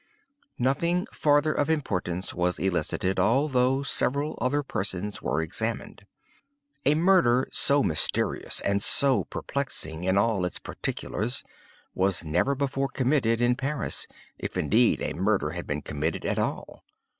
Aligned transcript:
"Nothing 0.57 1.05
farther 1.11 1.53
of 1.53 1.69
importance 1.69 2.33
was 2.33 2.57
elicited, 2.57 3.19
although 3.19 3.83
several 3.83 4.35
other 4.41 4.63
persons 4.63 5.21
were 5.21 5.43
examined. 5.43 6.07
A 6.87 6.95
murder 6.95 7.47
so 7.51 7.83
mysterious, 7.83 8.61
and 8.61 8.81
so 8.81 9.25
perplexing 9.25 10.03
in 10.05 10.17
all 10.17 10.43
its 10.43 10.57
particulars, 10.57 11.43
was 11.93 12.25
never 12.25 12.55
before 12.55 12.87
committed 12.87 13.41
in 13.41 13.55
Paris—if 13.55 14.57
indeed 14.57 15.03
a 15.03 15.13
murder 15.13 15.51
has 15.51 15.65
been 15.65 15.83
committed 15.83 16.25
at 16.25 16.39
all. 16.39 16.83